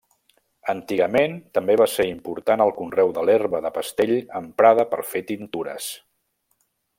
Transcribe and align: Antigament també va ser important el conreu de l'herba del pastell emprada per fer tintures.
Antigament 0.71 1.35
també 1.57 1.75
va 1.81 1.87
ser 1.95 2.05
important 2.11 2.63
el 2.65 2.73
conreu 2.79 3.13
de 3.19 3.27
l'herba 3.31 3.61
del 3.67 3.75
pastell 3.79 4.15
emprada 4.43 4.87
per 4.95 5.05
fer 5.11 5.23
tintures. 5.35 5.93